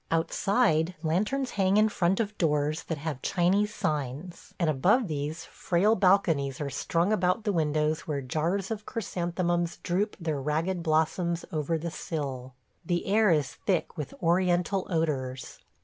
Outside, 0.09 0.95
lanterns 1.03 1.51
hang 1.51 1.77
in 1.77 1.87
front 1.87 2.19
of 2.19 2.35
doors 2.39 2.81
that 2.85 2.97
have 2.97 3.21
Chinese 3.21 3.71
signs, 3.71 4.51
and 4.59 4.67
above 4.67 5.07
these, 5.07 5.45
frail 5.45 5.93
balconies 5.93 6.59
are 6.59 6.71
strung 6.71 7.13
about 7.13 7.43
the 7.43 7.51
windows 7.53 8.07
where 8.07 8.19
jars 8.19 8.71
of 8.71 8.87
chrysanthemums 8.87 9.77
droop 9.77 10.17
their 10.19 10.41
ragged 10.41 10.81
blossoms 10.81 11.45
over 11.51 11.77
the 11.77 11.91
sill. 11.91 12.55
The 12.83 13.05
air 13.05 13.29
is 13.29 13.53
thick 13.67 13.95
with 13.95 14.15
Oriental 14.23 14.87
odors. 14.89 15.59